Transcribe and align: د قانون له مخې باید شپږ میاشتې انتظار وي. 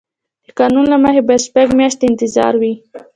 د 0.45 0.47
قانون 0.59 0.85
له 0.93 0.97
مخې 1.03 1.21
باید 1.27 1.45
شپږ 1.47 1.67
میاشتې 1.79 2.03
انتظار 2.11 2.53
وي. 2.61 2.73